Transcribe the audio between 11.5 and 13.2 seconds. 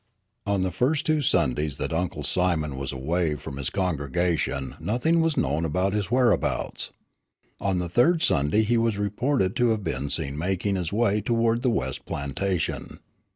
the west plantation.